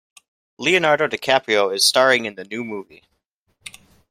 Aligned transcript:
Leonardo 0.57 1.07
DiCaprio 1.07 1.69
is 1.71 1.85
staring 1.85 2.25
in 2.25 2.33
the 2.33 2.43
new 2.45 2.63
movie. 2.63 3.03